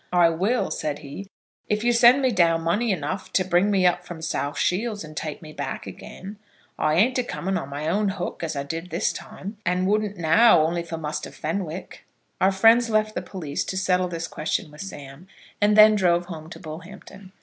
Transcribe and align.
"I 0.13 0.29
will," 0.29 0.71
said 0.71 0.97
he, 1.05 1.27
"if 1.69 1.83
you 1.83 1.93
send 1.93 2.23
me 2.23 2.31
down 2.31 2.63
money 2.63 2.91
enough 2.91 3.31
to 3.33 3.45
bring 3.45 3.69
me 3.69 3.85
up 3.85 4.03
from 4.03 4.19
South 4.23 4.57
Shields, 4.57 5.03
and 5.03 5.15
take 5.15 5.43
me 5.43 5.53
back 5.53 5.85
again. 5.85 6.39
I 6.75 6.95
ain't 6.95 7.19
a 7.19 7.23
coming 7.23 7.55
on 7.55 7.69
my 7.69 7.87
own 7.87 8.09
hook 8.09 8.43
as 8.43 8.55
I 8.55 8.63
did 8.63 8.89
this 8.89 9.13
time; 9.13 9.57
and 9.63 9.85
wouldn't 9.85 10.17
now, 10.17 10.63
only 10.63 10.81
for 10.81 10.97
Muster 10.97 11.29
Fenwick." 11.29 12.03
Our 12.41 12.51
friends 12.51 12.89
left 12.89 13.13
the 13.13 13.21
police 13.21 13.63
to 13.65 13.77
settle 13.77 14.07
this 14.07 14.27
question 14.27 14.71
with 14.71 14.81
Sam, 14.81 15.27
and 15.61 15.77
then 15.77 15.93
drove 15.93 16.25
home 16.25 16.49
to 16.49 16.59
Bullhampton. 16.59 17.31